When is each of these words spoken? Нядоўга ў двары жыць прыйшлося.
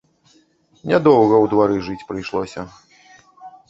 Нядоўга 0.93 1.35
ў 1.43 1.45
двары 1.53 1.77
жыць 1.91 2.07
прыйшлося. 2.11 2.61